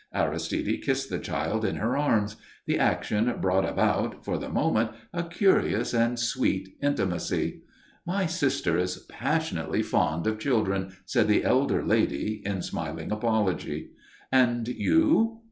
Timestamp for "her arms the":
1.75-2.79